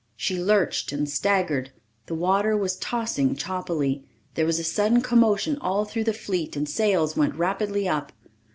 She 0.15 0.41
lurched 0.41 0.91
and 0.91 1.07
staggered. 1.07 1.71
The 2.07 2.15
water 2.15 2.57
was 2.57 2.75
tossing 2.75 3.35
choppily. 3.35 4.03
There 4.33 4.47
was 4.47 4.57
a 4.57 4.63
sudden 4.63 5.01
commotion 5.01 5.59
all 5.61 5.85
through 5.85 6.05
the 6.05 6.11
fleet 6.13 6.55
and 6.55 6.67
sails 6.67 7.15
went 7.15 7.35
rapidly 7.35 7.87
up. 7.87 8.11